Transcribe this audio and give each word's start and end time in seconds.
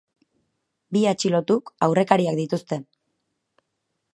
Bi 0.95 1.03
atxilotuk 1.11 1.69
aurrekariak 1.89 2.41
dituzte. 2.43 2.81